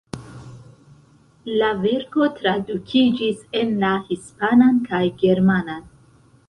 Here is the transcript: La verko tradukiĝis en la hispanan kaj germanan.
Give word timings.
La 1.63 1.67
verko 1.83 2.29
tradukiĝis 2.39 3.47
en 3.63 3.77
la 3.85 3.95
hispanan 4.09 4.83
kaj 4.91 5.05
germanan. 5.23 5.89